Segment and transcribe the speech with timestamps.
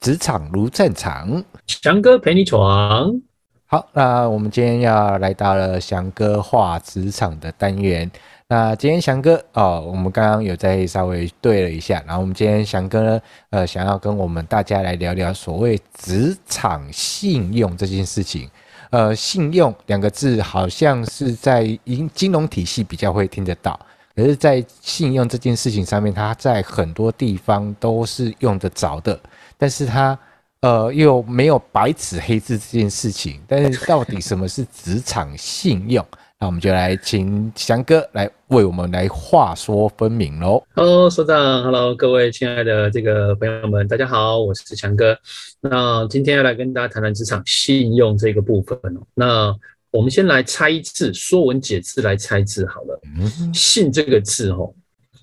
[0.00, 3.20] 职场如战场，翔哥陪你闯。
[3.66, 8.10] 好，那我们今天要来到了翔哥话职场的单元。
[8.48, 18.48] 那今天翔哥哦，我们刚刚有在稍微对了一下，然后我们今天翔哥呢，呃，想要跟我们大家来聊聊所谓职场信用这件事情。
[18.88, 23.78] 呃，信用两个字好像是在银金融体系比较会听得到，
[24.16, 29.20] 可是，在信用这件事情上面，它在很多地方都是用得着的，
[29.60, 30.18] 但是他
[30.62, 33.40] 呃又没有白纸黑字这件事情。
[33.46, 36.04] 但是到底什么是职场信用？
[36.40, 40.64] 那我们就来请翔哥来为我们来话说分明喽。
[40.74, 45.14] Hello，所长，Hello，各位亲爱的这个朋友们，大家好，我是翔哥。
[45.60, 49.06] 那今天要来跟大家谈谈职场信用这个部分哦。
[49.12, 49.54] 那
[49.90, 52.98] 我们先来拆字，说文解字来猜字好了。
[53.18, 54.72] 嗯信这个字哦，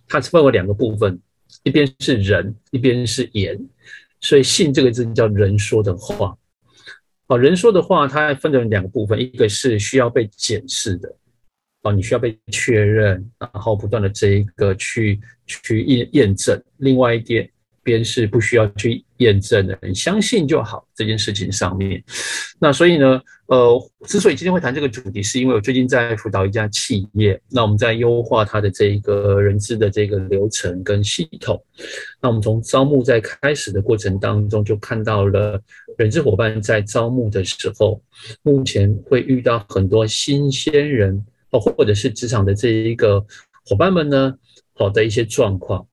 [0.08, 1.20] 它是分为两个部分，
[1.64, 3.58] 一边是人，一边是言，
[4.22, 6.38] 所以信这个字叫人说的话。
[7.28, 11.14] 好，人说的话，它分成两个部分，一个是需要被检视的，
[11.84, 17.50] 哦，你需要被确认，然后不断的这一个去去验验证；另外一点
[17.88, 22.04] 边是不需要去验证的，你相信就好这件事情上面。
[22.60, 31.64] 那所以呢，呃，之所以今天会谈这个主题，是因为我最近在辅导一家企业，那我们在优化它的这一个人资的这个流程跟系统。
[32.22, 35.62] 那我们从招募在开始的过程当中，就看到了。
[35.98, 38.00] 人资伙伴在招募的时候，
[38.44, 43.20] 目前会遇到很多新鲜人哦，或者是职场的这一个
[43.66, 44.36] 伙伴们呢，
[44.76, 45.88] 好的一些状况，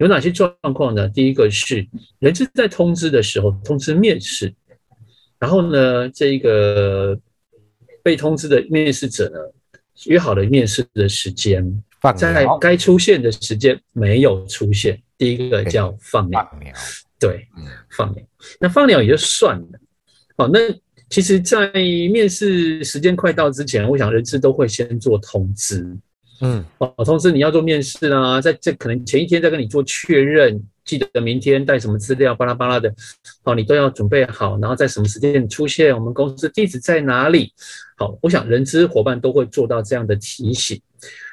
[0.00, 1.06] 有哪些状况呢？
[1.10, 1.86] 第一个是
[2.20, 4.52] 人资在通知的时候，通知面试，
[5.38, 7.18] 然后呢，这一个
[8.02, 9.38] 被通知的面试者呢，
[10.06, 11.62] 约好了面试的时间，
[12.16, 16.50] 在该出现的时间没有出现，第一个叫放鸟。
[17.18, 17.46] 对，
[17.90, 18.24] 放鸟，
[18.58, 19.80] 那放鸟也就算了。
[20.38, 20.58] 好，那
[21.10, 21.70] 其实，在
[22.10, 25.86] 面试时间快到之前，我想人资都会先做通知。
[26.40, 32.92] 嗯，哦，通知你要做面试啊，在这可能前一天再跟你做确认，记得明天带什么资料，巴拉巴拉的，
[33.42, 37.52] 好，你都要准备好，然后在什么时间出现，我们公司地址在哪里？
[37.96, 40.80] 好，我想人资伙伴都会做到这样的提醒。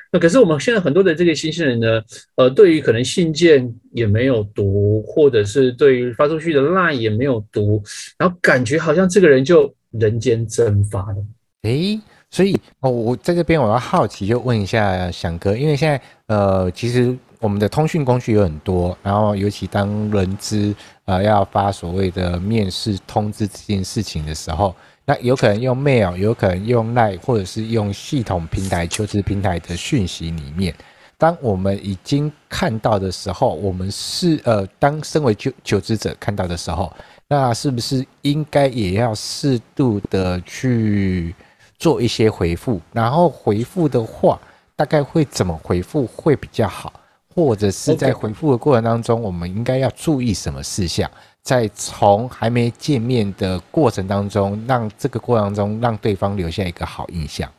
[0.10, 2.02] 那可是我们现在很多的这个新鲜人呢，
[2.36, 7.84] 呃，对于可能信件也没有读，或者是对于发出去的 LINE 也没有读，
[8.18, 11.18] 然后感觉好像这个人就人间蒸发了。
[11.64, 12.00] 诶，
[12.30, 24.76] 所以哦，我在这边我要好奇就问一下翔哥，因为现在呃，其实我们的通讯工具有很多，然后尤其当人资呃要发所谓的面试通知这件事情的时候。
[25.10, 30.76] 那有可能用 mail，有可能用 line，或者是用系统平台、求职平台的讯息里面。
[31.18, 36.92] 当我们已经看到的时候，我们是呃，当身为求求职者看到的时候，
[37.30, 41.34] 那是不是应该也要适度的去
[41.80, 42.82] 做一些回复？
[42.92, 44.40] 然后回复的话，
[44.76, 46.92] 大概会怎么回复会比较好？
[47.34, 51.10] 或者是在回复的过程当中，我们应该要注意什么事项？
[51.44, 57.50] 在从还没见面的过程当中，让这个过程当中让对方留下一个好印象。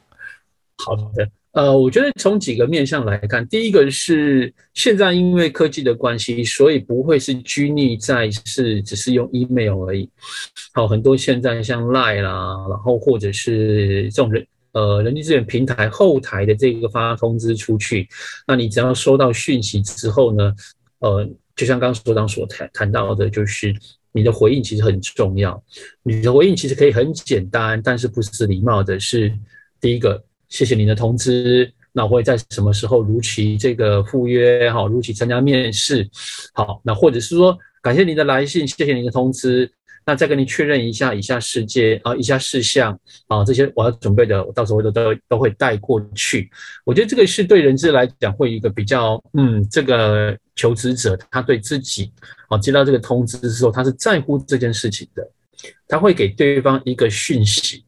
[0.85, 10.09] 好的，呃，我觉得从几个面向来看，第一个是现在因为科技的关系，所以不会是拘泥在是只是用 email 而已。
[10.73, 18.09] 好，很多现在像 Line 啦，然后或者是这种人呃人力资源平台后台的这个发通知出去，
[18.47, 20.55] 那你只要收到讯息之后呢，
[21.01, 21.29] 呃。
[21.57, 23.75] 就像刚刚所长所谈谈到的，就是
[24.13, 25.61] 你的回应其实很重要。
[26.05, 29.37] 你的回应其实可以很简单，但是不失礼貌的是，
[29.81, 36.09] 第一个，谢谢您的通知，那我会在什么时候如期这个赴约，好，如期参加面试，
[36.53, 39.71] 好，那或者是说，感谢您的来信，谢谢您的通知。
[40.07, 46.51] 那再跟您确认一下以下事件啊，以下事项啊，这些我要准备的，我到时候都都都会带过去。
[46.87, 52.11] 我觉得这个是对人资来讲会一个比较，嗯，这个求职者他对自己
[52.49, 55.31] 啊接到这个通知之后，他是在乎这件事情的，
[55.87, 57.85] 他会给对方一个讯息。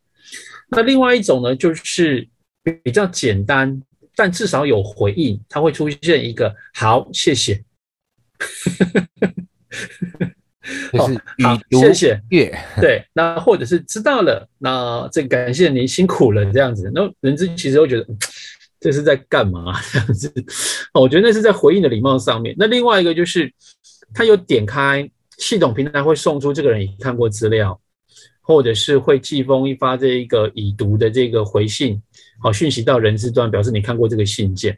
[0.68, 2.28] 那另外一种呢，就是
[2.62, 3.80] 比较简单，
[4.14, 7.62] 但至少有回应，它会出现一个好，谢谢。
[10.92, 12.20] 就是好，谢谢。
[12.80, 16.90] 对，那或者是知道了，那这感谢您辛苦了，这样子。
[16.94, 18.06] 那人资其实会觉得
[18.78, 19.72] 这是在干嘛？
[19.90, 20.32] 这样子，
[20.94, 22.54] 我觉得那是在回应的礼貌上面。
[22.58, 23.52] 那另外一个就是，
[24.14, 25.08] 他有点开
[25.38, 27.80] 系统平台会送出这个人已看过资料，
[28.50, 32.02] 或者是会寄封一发这一个已读的这个回信，
[32.42, 34.76] 好讯息到人事端，表示你看过这个信件，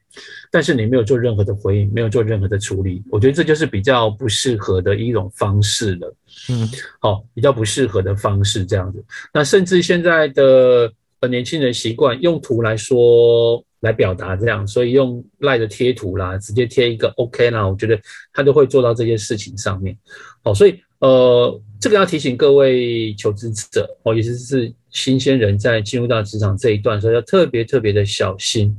[0.51, 6.15] 但是你没有做任何的回应，没有做任何的处理，我觉得这就是比较不适合的一种方式了。
[6.51, 6.69] 嗯，
[7.01, 9.03] 好，比较不适合的方式这样子。
[9.33, 17.99] 那甚至现在的呃年轻人习惯用图来说来表达这样，所以用赖的贴图啦，直接贴一个 OK 啦，我觉得
[18.35, 19.97] 他都会做到这些事情上面。
[20.45, 20.79] 好，所以。
[21.03, 28.73] 呃，这个要提醒各位求职者哦，也就是新鲜人在进入到职场这一段时候，要特别特别的小心。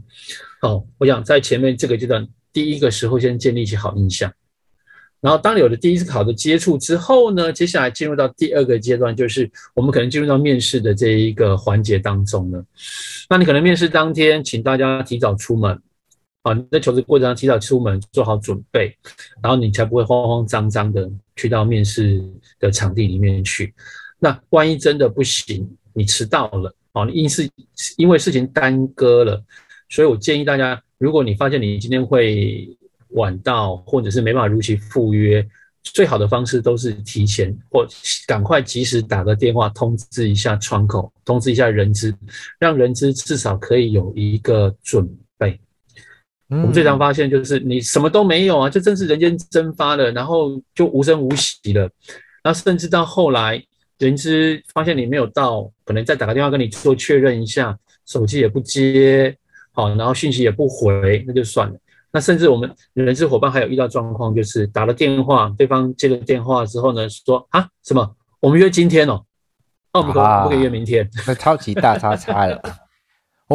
[0.61, 4.31] 哦，我想在前面这个阶段，第一个时候先建立起好印象，
[5.19, 12.65] 然后当你有了第一次好的接触之后呢，接下来进入到第二个阶段，就是我们可能进入到面试的这一个环节当中了。
[13.29, 15.77] 那你可能面试当天，请大家提早出门。
[16.43, 18.93] 啊，你在求职过程中提早出门，做好准备，
[19.41, 22.23] 然后你才不会慌慌张张的去到面试
[22.59, 23.73] 的场地里面去。
[24.19, 27.49] 那万一真的不行，你迟到了，啊，你因是
[27.97, 29.43] 因为事情耽搁了，
[29.89, 32.69] 所以我建议大家，如果你发现你今天会
[33.09, 35.45] 晚到，或者是没办法如期赴约，
[35.83, 37.85] 最好的方式都是提前或
[38.25, 42.15] 赶快及时打个电话通知一下窗口，通知一下人资，
[42.57, 45.05] 让人资至少可以有一个准。
[46.61, 51.89] 我们最常发现就是你什么都没有啊，就真是人间蒸发了，然后就无声无息了。
[52.43, 53.63] 然后甚至到后来，
[53.97, 59.35] 人资发现你没有到，可能再打个电话跟你做确认一下，手机也不接，
[59.71, 61.75] 好，然后讯息也不回，那就算了。
[62.11, 69.23] 那甚至我们人资伙伴还有遇到状况，就是打了电话，对方接了电话之后呢，说啊什么，我们约今天哦，
[69.93, 71.09] 那我们可不可以约明天？
[71.25, 72.61] 那超级大叉叉了。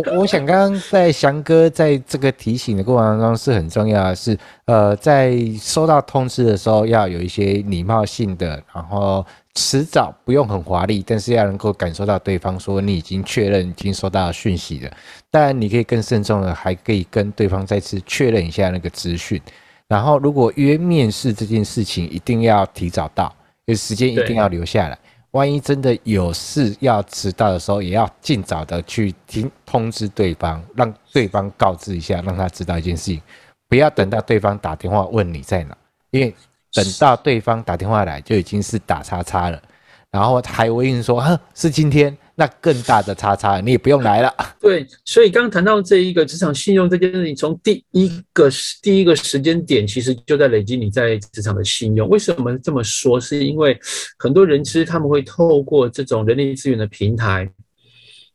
[0.06, 9.24] 我我想刚刚在翔哥在这个提醒的过程当中是很重要的是，呃，在收到通知的时候要有一些礼貌性的，然后
[9.54, 14.90] 迟早不用很华丽，但是要能够感受到对方说你已经确认已经收到讯息了。
[15.30, 19.40] 当然你可以更慎重的，还可以跟对方再次确认一下那个资讯。
[19.88, 23.34] 然后如果约面试这件事情，一定要提早到，
[23.66, 24.98] 就时间一定要留下来。
[25.32, 33.20] 万一真的有事要迟到的时候，也要尽早的去听通知对方，让对方告知一下，让他知道一件事情，
[33.68, 35.76] 不要等到对方打电话问你在哪，
[36.10, 36.34] 因为
[36.72, 39.62] 等到对方打电话来就已经是打叉叉了，
[40.10, 42.16] 然后还回应说，哼，是今天。
[42.40, 44.32] 那更大的叉叉，你也不用来了。
[44.60, 48.48] 对，所以刚刚谈到这一个职场信用这件事情，从第一个
[48.80, 52.08] 第一个时间点，其实就在累积你在职场的信用。
[52.08, 53.20] 为什么这么说？
[53.20, 53.76] 是因为
[54.20, 57.50] 很多人其实他们会透过这种人力资源的平台，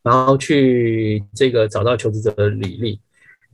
[0.01, 2.99] 然后去这个找到求职者的履历。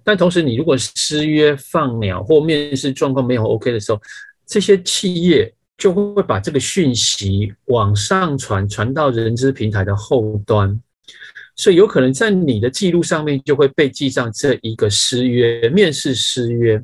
[0.04, 4.02] 但同时，你如果失约放鸟或面试状况没有 OK 的时候，
[4.48, 5.54] 这些企业。
[5.80, 10.80] 就会把这个讯息往上传，传到人资平台的后端，
[11.56, 16.84] 所以有可能在你的记录上面就会被记上这一个失约，面试失约。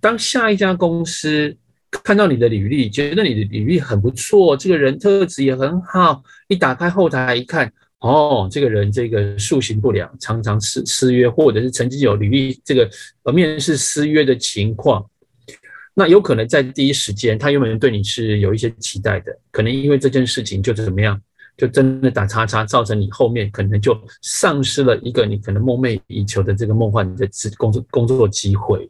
[0.00, 1.56] 当下一家公司
[2.02, 12.90] 看到你的履历，觉得你的履历很不错，这个人特质也很好，一打开后台一看，哦，这个人这个素行不良，常常失失约，或者是曾经有履历这个
[13.22, 15.08] 呃面试失约的情况。
[15.92, 21.20] 那有可能在第一时间，他原本对你是有一些期待的，可能因为这件事情就是怎么样，
[21.56, 27.28] 就真的打叉叉，造成你后面可能就丧失了一个你可能梦寐以求的这个梦幻的
[27.58, 28.88] 工作工作机会。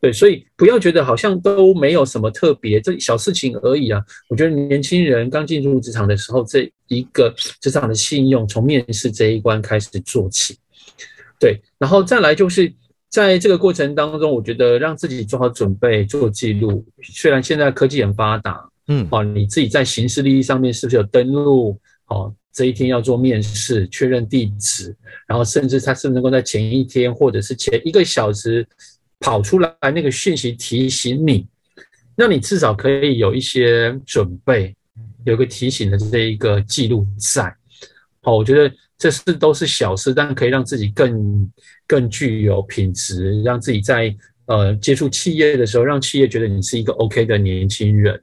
[0.00, 4.00] 对，所以不要觉得好像都没有什么特别，这小事情而已啊。
[4.28, 10.58] 我觉得年轻人刚进入职场的时候，这一个职场的信用从面试这一关开始做起。
[11.40, 12.70] 对，然后再来就是。
[13.12, 16.82] 在这个过程当中，我觉得让自己做好准备、做记录。
[17.02, 21.78] 虽然现在科技很发达，嗯，哦，你自己在行事历上面是不是有登录？
[22.06, 28.66] 哦，这一天要做面试，确认地址，然后甚至他是能够在前一天或者是前一个小时
[29.20, 31.46] 跑出来那个讯息提醒你，
[32.16, 34.74] 那你至少可以有一些准备，
[35.24, 37.54] 有个提醒的这一个记录在。
[38.22, 38.74] 哦，我觉得。
[39.02, 41.50] 这是都是小事，但可以让自己更
[41.88, 44.14] 更具有品质，让自己在
[44.46, 48.22] 呃接触企业的时候，让企业觉得你是一个 OK 的年轻人，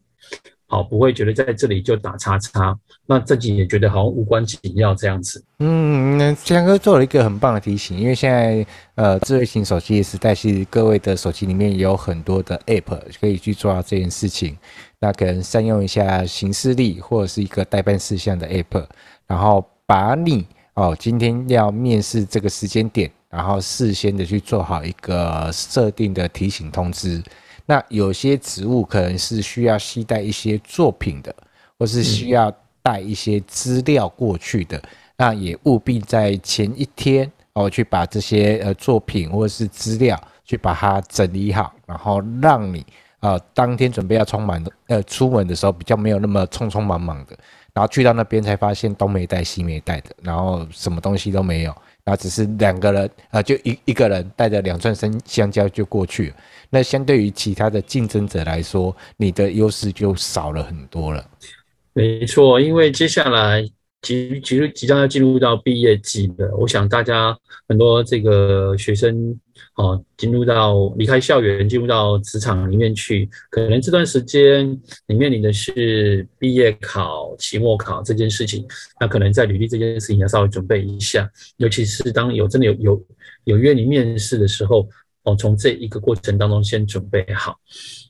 [0.68, 2.74] 好，不会觉得在这里就打叉叉，
[3.06, 5.44] 那自己也觉得好像无关紧要这样子。
[5.58, 14.58] 嗯，那翔哥做了一个很棒的提醒，因为现在呃智慧型手机时代，其实各位的手机里面也有很多的 App 可以去做到这件事情，
[14.98, 18.86] 那可能善用一下行事历或者是一个待办事项的 App，
[19.28, 20.48] 然后把你。
[20.80, 27.22] 哦，今天要面试这个时间点，然后事先的去做好一个设定的提醒通知。
[27.66, 31.36] 那有些职务可能是需要携带一些作品的，
[31.78, 32.50] 或是需要
[32.82, 34.82] 带一些资料过去的，
[35.18, 42.86] 那也务必在前一天哦去把这些呃作品或是资料去把它整理好，然后让你
[43.20, 47.38] 呃当天准备要充满的呃出门的时候比较没有那么匆匆忙忙的，
[47.74, 51.76] 然后去到那边才发现东没带西没带的，然后什么东西都没有。
[52.04, 56.34] 然后只是两个人啊、呃，就一一个人带着两串生香蕉就过去。
[56.70, 61.24] 那相对于其他的竞争者来说，你的优势就少了很多了。
[61.94, 63.64] 没错，因为接下来
[64.02, 67.38] 即即即将要进入到毕业季了，我想大家
[67.68, 69.40] 很多这个学生。
[69.76, 74.66] 哦，进入到离开校园，进入到职场里面去，可能这段时间
[75.06, 78.66] 你面临的是毕业考、期末考这件事情，
[79.00, 83.06] 那可能在履历这件事情要稍微准备一下，尤其是当有真的有有
[83.46, 84.88] 有约你面试的时候，
[85.24, 87.58] 哦，从这一个过程当中先准备好，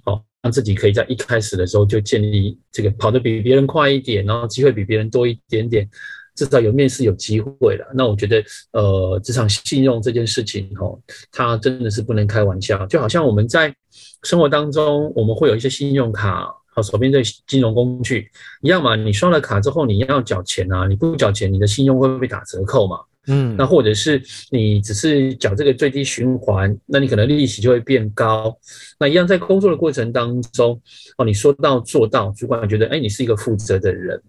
[0.05, 5.89] 哦，让自己可以在一开始的时候就建立这个跑得比别人快一点，然后机会比别人多一点点。
[6.35, 8.41] 至少有面试有机会了，那我觉得，
[8.71, 10.97] 呃，职场信用这件事情，哦，
[11.33, 12.85] 它真的是不能开玩笑。
[12.85, 13.75] 就好像我们在
[14.23, 18.31] 生活当中，我们会有一些信用卡，好，手边的金融工具
[18.61, 18.95] 一样嘛。
[18.95, 22.99] 你刷了卡之后，你要缴钱啊，你不缴钱，你的信用会不会打折扣嘛？
[23.29, 24.21] 嗯，那或者是
[24.51, 28.57] 你只是缴这个最低循环，那你可能利息就会变高。
[28.99, 30.81] 那一样在工作的过程当中，
[31.17, 34.21] 哦，你说到做到，主管觉得，哎，你是一个负责的人。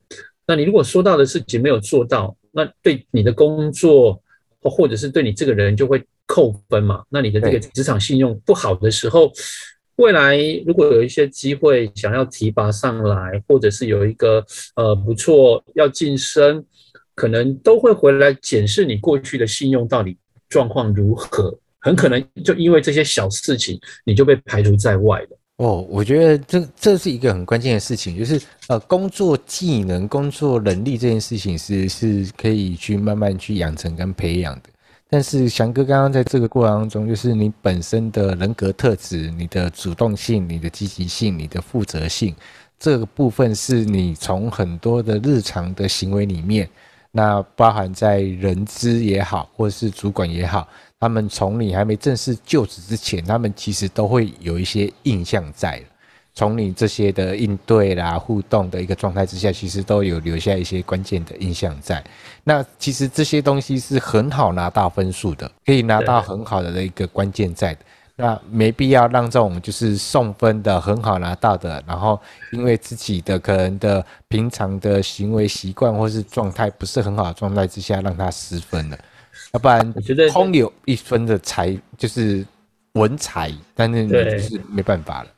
[0.47, 4.23] 那你如果说到的事情没有做到，那对你的工作，
[4.63, 7.03] 或者是对你这个人就会扣分嘛？
[7.09, 9.33] 那你的这个职场信用不好的时候，
[9.97, 16.65] 未来如果有一些机会想要提拔上来，或者是有一个呃不错要晋升，
[17.15, 20.17] 可能都会回来检视你过去的信用到底
[20.49, 25.39] 状况如何，很可能就因为这些小事情，你就被排除在外了。
[25.57, 34.71] 哦，我觉得这这是一个很关键的事情，就是呃，工作技能、工作能力这件事情是是可以去慢慢去养成跟培养的。
[35.11, 42.35] 但是翔哥刚刚在这个过程当中，就是你本身的人格特质、你的主动性、你的积极性、你的负责性，
[42.79, 46.67] 这个部分是你从很多的日常的行为里面，
[47.13, 50.67] 那包含在人资也好，或者是主管也好。
[50.99, 55.83] 他们从你还没正式就职之前，他们其实都会有一些印象在。
[56.33, 62.03] 从你这些的应对啦、互动的一个状态之下，其实都有留下一些关键的印象在。
[62.45, 67.81] 那其实这些东西是很好拿到分数的，可以拿到很好的一个关键在的。
[68.21, 72.21] 那没必要让这种就是送分的很好拿到的，然后
[72.53, 78.99] 因为自己的可能的平常的行为习惯或是状态不是很好的状态之下，让他失分了。
[79.53, 82.45] 要不然，我觉得空有一分的才就是
[82.93, 85.31] 文采，但是你就是没办法了。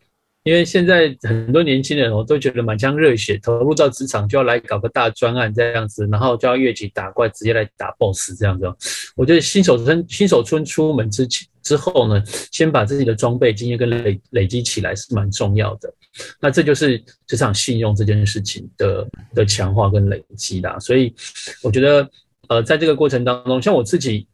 [0.44, 8.66] 因为现在很多年轻人，我都觉得满腔热血投入到职场，就要来搞个大专案这样子，然后就要越级打怪，直接来打 BOSS 这样子。
[9.14, 15.92] 我觉得新手村新手村出门之前之后呢，先把自己的装备经验跟累累积起来是蛮重要的。
[16.40, 20.78] 那这就是职场信用这件事情的的强化跟累积啦。
[20.78, 21.14] 所以
[21.62, 22.09] 我觉得。
[22.49, 24.26] 呃，在这个过程当中，像我自己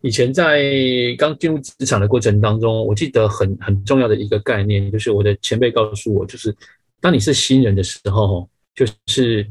[0.00, 0.62] 以前在
[1.18, 6.54] 刚进入职场的过程当中，我记得很很重要的一个概念，就是我的前辈告诉我，就是
[7.00, 9.46] 当你是新人的时候，就是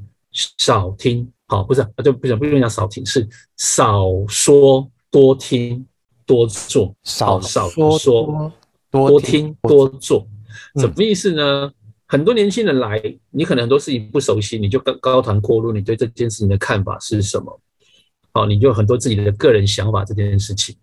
[0.57, 5.85] 少听，好，不是啊，就不是不用讲少听，是少说多听
[6.27, 7.97] 多做，少少说
[8.91, 10.27] 多多听多做，
[10.75, 11.71] 什么意思呢？
[12.05, 17.59] 很多年轻人来，你可能很多事情不熟悉，你就高高谈阔论，你对这件事情的看法是什么？
[18.33, 20.75] 哦，你就很多自己的个人想法这件事情，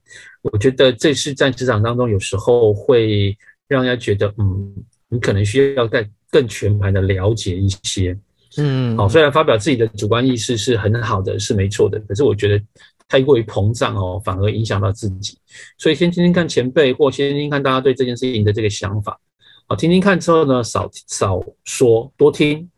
[0.42, 3.36] 我觉得这是在职场当中有时候会
[3.68, 4.74] 让人家觉得，嗯，
[5.08, 8.18] 你可能需要再更全盘的了解一些，
[8.56, 12.62] 嗯，好，虽然发表自己的主观意识是很好的，是没错的，可是我觉得
[13.08, 15.38] 太过于膨胀哦，反而影响到自己，
[15.78, 19.18] 所以先听听看前辈，或先听听看大家对这件事情的这个想法，
[19.66, 22.70] 好，听听看之后呢，少少说，多听，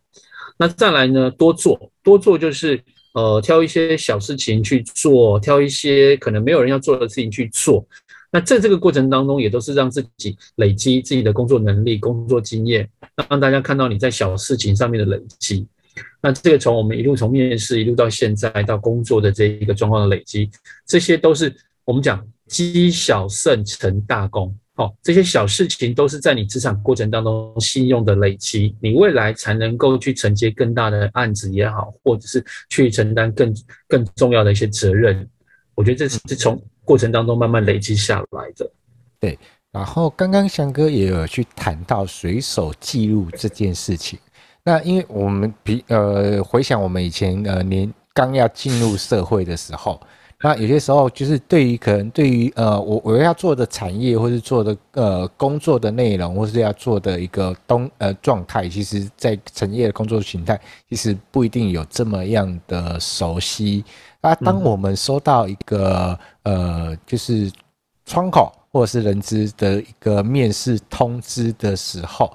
[0.59, 2.83] 那再来呢，多做，多做就是。
[3.17, 7.83] 呃，挑一些小事情去做，挑一些可能没有人要做的事情去做。
[8.31, 12.87] 那在这个过程当中，也都是让自己累积自己的工作能力、工作经验，
[13.31, 15.67] 让大家看到你在小事情上面的累积。
[16.21, 20.51] 那这个从我们一路从面试一路到现在到工作的这一个状况的累积，
[20.87, 24.55] 这些都是我们讲积小胜成大功。
[24.75, 33.57] 好，这些小事情都是在你职场过程当中信用的累积，你未来才能够去承接更大的案子也好，或者是去承担更
[33.89, 35.27] 更重要的一些责任。
[35.75, 38.71] 我觉得这是从过程当中慢慢累积下来的。
[39.19, 39.39] 对，
[39.73, 44.19] 然后刚刚翔哥也有去谈到随手记录这件事情。
[44.67, 50.01] 那因为我们比呃回想我们以前呃年刚要进入社会的时候。
[50.43, 63.83] 那有些时候就是对于可能对于呃我我要做的产业或是做的呃工作的内容或是要做的一个东呃状态，其实在产业的工作形态其实不一定有这么样的熟悉。
[64.21, 67.51] 那当我们收到一个呃就是
[68.05, 72.31] 窗口或者是人资的一个面试通知的时候，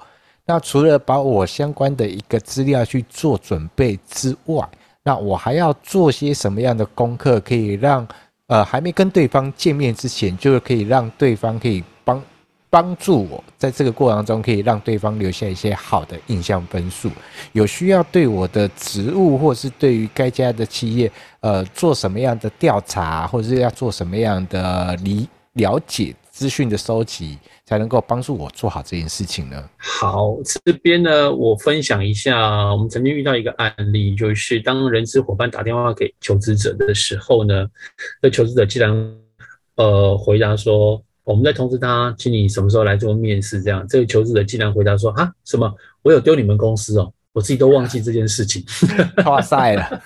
[0.52, 4.68] 那除了把我相关的一个资料去做准备之外，
[5.02, 8.06] 那我还要做些什么样的功课，可以让
[8.48, 12.22] 呃还没跟对方见面之前，就是可以让对方可以帮
[12.68, 17.10] 帮助我，在这个过程中可以让对方留下一些好的印象分数。
[17.52, 27.38] 有需要对我的职务，或是对于该家的企业，呃，做什么样的调查，或者是要做什么样的理了解资讯的收集。
[27.64, 29.70] 才能够帮助我做好这件事情呢？
[29.78, 37.66] 好，这边呢，我分享一下，我们曾经遇到一个案例，就是当人资伙伴打电话给求职者的时候呢，
[38.20, 38.92] 那求职者既然
[39.76, 45.72] 呃回答说，我们在通知他，请你什么时候来做面试，这样，这个求职者竟然回答说，啊，什么？
[46.02, 47.10] 我有丢你们公司哦。
[47.32, 48.62] 我自己都忘记这件事情，
[49.24, 50.02] 跨赛了，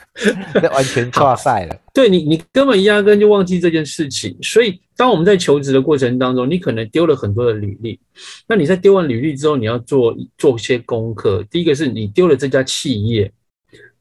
[0.55, 1.77] 这 完全跨赛了。
[1.93, 4.39] 对你，你根本压根就忘记这件事情。
[4.43, 8.01] 所以，当我们在求职的过程当中，你可能丢了很多的履历。
[8.49, 11.45] 那你在丢完履历之后，你要做做些功课。
[11.51, 13.31] 第一个是你丢了这家企业，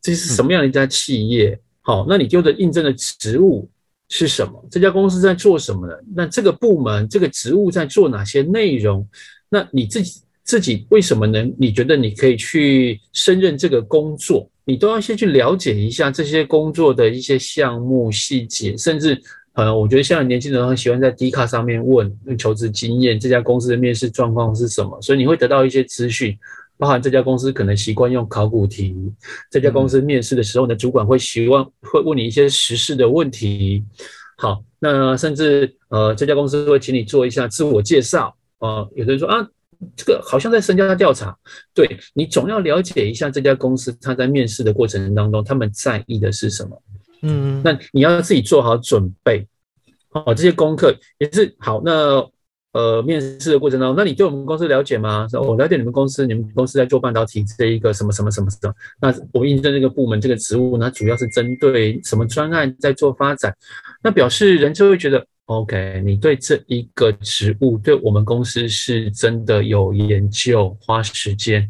[0.01, 1.59] 这是什么样的一家企业？
[1.81, 3.69] 好，那你丢的应征的职务
[4.09, 4.65] 是什么？
[4.71, 5.93] 这家公司在做什么呢？
[6.15, 9.07] 那这个部门这个职务在做哪些内容？
[9.49, 10.21] 那你自己。
[10.45, 11.51] 自己为什么能？
[11.57, 14.47] 你觉得你可以去胜任这个工作？
[14.63, 19.19] 你都要先去了解一下这些工作的一些项目细节，甚至
[19.55, 25.01] 呃，我觉得现在年轻人很喜欢在 D 卡上面问求职经验，这家公司的面试状况是什么？
[25.01, 26.37] 所以你会得到一些资讯，
[26.77, 28.95] 包含这家公司可能习惯用考古题，
[29.49, 33.83] 这家公司面试的时候呢，主管会希望会问你一些时事的问题。
[34.37, 39.47] 好，那甚至呃，这家公司会请你做一下自我介绍啊，有的人说啊。
[39.97, 41.37] 这个好像在身家调查，
[41.73, 46.81] 对，你总要了解一下这家公司，他在面试的过程当中，他们在意的是什么？
[47.21, 49.47] 嗯，那你要自己做好准备，
[50.11, 51.81] 好，这些功课也是好。
[51.83, 52.25] 那
[52.73, 55.27] 呃，面试的过程当中，那你对我们公司了解吗？
[55.29, 58.73] 说我了解你们公司，你们公司在做半导体这一个什么什么什么什么。
[58.99, 63.55] 那我应征这个部门这个职务，那主要是针对什么专案在做发展？
[64.03, 65.25] 那表示人就会觉得。
[65.45, 71.69] OK，你对这一个职务，对我们公司是真的有研究，花时间，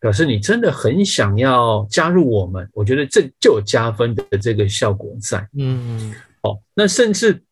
[0.00, 2.68] 表示你真的很想要加入我们。
[2.72, 5.44] 我觉得这就有加分的这个效果在。
[5.58, 7.42] 嗯，好，那甚至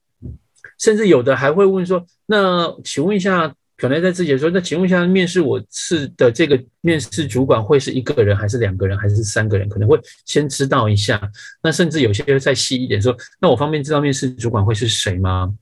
[0.78, 9.68] 甚至有的还会问说，那请问一下，可能在之前说，那请问一下，面试我是的这个面试主管会是一个人，还是两个人，还是三个人？
[9.68, 11.20] 可能会先知道一下。
[11.60, 15.52] 那甚至有些会再细一点说，那我方便知道面试主管会是谁吗？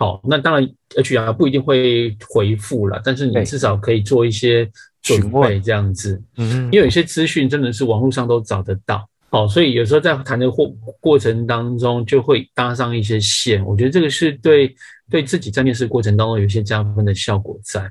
[0.00, 4.66] 好，那当然，HR 不一定会回复了，但是你至少可以做一些
[5.02, 6.18] 准备，这样子。
[6.38, 9.06] 嗯，因为有些资讯真的是网络上都找得到。
[9.28, 13.62] 好，所以有时候在谈的过过程当中，就会搭上一些线。
[13.66, 14.74] 我觉得这个是对
[15.10, 17.82] 对自己在面试过程当中有一些加分的效果在。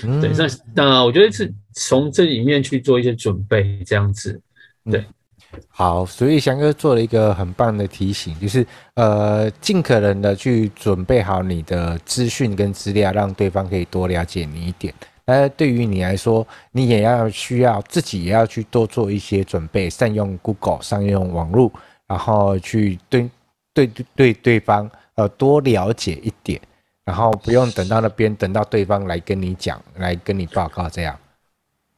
[0.00, 4.40] 对，那那我觉得是从这里面去做一些准备，这样子。
[4.90, 5.04] 对。
[5.68, 14.92] 好，所以翔哥做了一个很棒的提醒，就是呃，尽可能的去准备好你的资讯跟资料，让对方可以多了解你一点。
[15.24, 21.70] 那对于你来说，你也要需要自己也要去多做一些准备，善用 Google，善用网络，
[22.06, 23.30] 然后去对
[23.72, 26.60] 对对对对方呃多了解一点，
[27.04, 31.16] 然后不用等到那边等到对方来跟你讲，来跟你报告这样。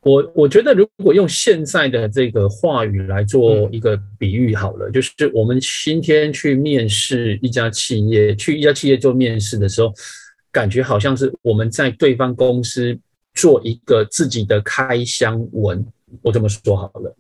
[0.03, 9.93] 我我觉得，如果用现在的这个话语来做一个比喻好了，就是我们今天去面试一家企业，去一家企业做面试的时候，
[10.51, 12.99] 感觉好像是我们在对方公司
[13.35, 15.85] 做一个自己的开箱文。
[16.21, 17.17] 我这么说好了，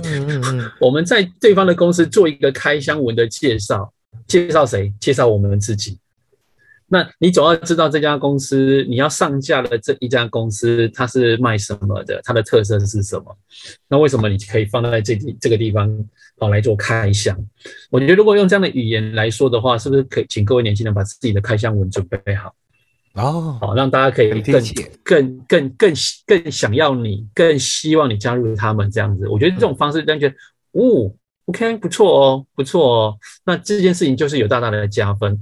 [0.80, 3.92] 我们在对方的公司做一个开箱文的介绍，
[4.26, 4.92] 介绍谁？
[4.98, 5.98] 介绍我们自己。
[6.92, 12.20] 那你总要知道这家公司，你要上架的这一家公司，它是卖什么的？
[12.22, 13.34] 它的特色是什么？
[13.88, 15.88] 那为什么你可以放在这地这个地方
[16.38, 17.34] 好来做开箱？
[17.90, 22.54] 我觉得如果用这样的语言来说的话，是不是可以请各位年轻人把自己的开箱文准备好？
[23.14, 24.62] 哦，好，让大家可以更
[25.02, 25.94] 更更更
[26.26, 29.26] 更想要你，更希望你加入他们这样子。
[29.28, 30.34] 我觉得这种方式让人觉得，
[30.72, 31.10] 哦，
[31.46, 33.18] OK，不错哦，不错哦。
[33.44, 35.36] 那这件事情就是有大大的加分。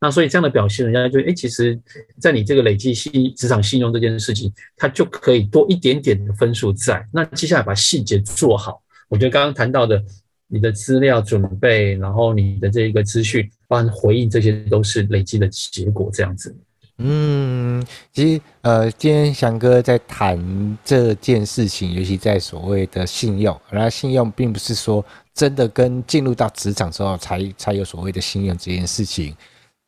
[0.00, 1.80] 那所以这样的表现，人家就哎，其实，
[2.20, 7.06] 在你这个累积信职场信用这件事情，它就可以多一点点的分数在。
[7.12, 10.02] 那接下来把细节做好，我觉得刚刚谈到的，
[10.48, 16.54] 你的资料准备，然后你的这一个资讯，包含回应，这些都是累积的结果，这样子。
[16.98, 29.36] 嗯，其实呃，今天翔哥在谈这件事情，尤其在所谓的信用，然后信用并不是说真的跟进入到职场之后才才有所谓的信用这件事情。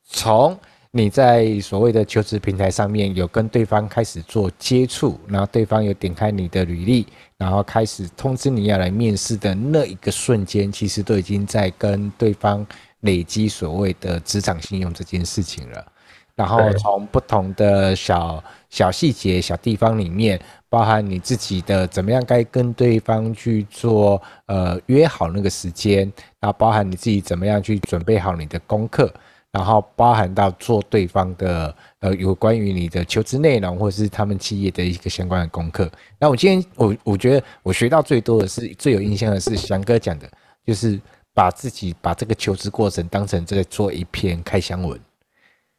[0.08, 0.58] 从
[0.90, 7.06] 你在所谓的求职平台上面有跟对方开始做接触，然后对方有点开你的履历，
[7.36, 12.66] 然后开始通知你要来面试的那一个瞬间，其实都已经在跟对方
[13.00, 15.86] 累积所谓的职场信用这件事情了。
[16.34, 26.00] 然后从不同的小小细节、小地方里面，包含你自己的怎么样该跟对方去做呃约好那个时间，
[26.40, 29.12] 然后包含你自己怎么样去准备好你的功课，
[29.52, 35.90] 然后包含到做对方的呃有关于你的求职内容或者是他们企业的一个相关的功课。
[36.18, 40.28] 那我今天我我觉得我学到最多的是最有印象的是翔哥讲的，
[40.66, 41.00] 就是
[41.32, 45.00] 把自己把这个求职过程当成在做一篇开箱文，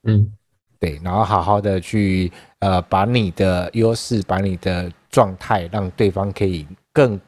[0.04, 0.32] 嗯。
[0.80, 7.20] 对，然后好好的去呃，把你的优势，把你的状态，让对方可以更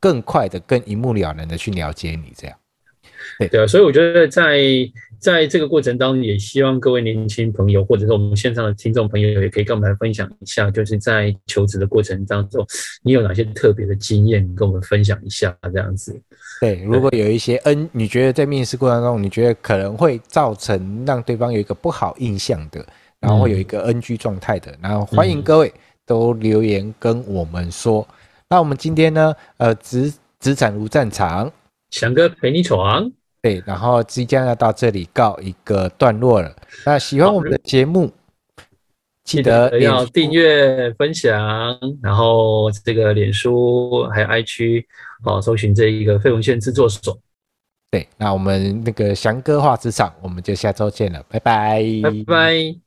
[0.00, 2.56] 更快的、更一目了然的去了解你，这样。
[3.38, 4.58] 对对啊，所以我觉得在
[5.18, 12.66] 在这个过程当中，也希望各位年轻朋友，或者是我们线上的听众朋友，也可以跟我们来分享一下，就是在求职的过程当中，
[13.02, 16.20] 你有哪些特别的经验，跟我们分享一下，这样子。
[16.60, 22.84] 对，如果有一些 N，你觉得在面试过程中，你觉得可能会造成让对方有一个不好印象的，
[23.20, 25.72] 然后会有一个 NG 状态的，然后欢迎各位
[26.06, 28.06] 都留言跟我们说。
[28.48, 31.50] 那我们今天呢，呃，职职场如战场，
[31.90, 33.10] 翔哥陪你闯。
[33.42, 36.54] 对，然后即将要到这里告一个段落了。
[36.86, 38.10] 那喜欢我们的节目，
[39.24, 41.38] 记得要订阅、分享，
[42.02, 44.86] 然后这个脸书还有 i 区，
[45.24, 47.18] 哦，搜寻这一个费文献制作所。
[47.90, 52.83] 对，那我们那个翔哥画职场，我们就下周见了，拜拜，拜拜。